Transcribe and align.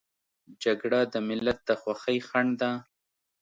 جګړه 0.63 1.01
د 1.13 1.15
ملت 1.27 1.59
د 1.67 1.69
خوښۍ 1.81 2.19
خنډ 2.27 2.51
ده 2.61 2.71